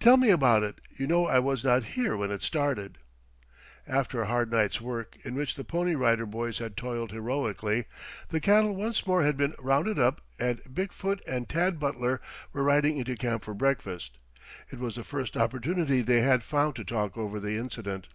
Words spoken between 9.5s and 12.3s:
rounded up and Big foot and Tad Butler